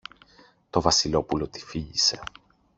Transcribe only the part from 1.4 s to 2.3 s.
τη φίλησε.